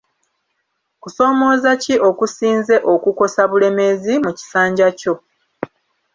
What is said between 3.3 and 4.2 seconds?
Bulemeezi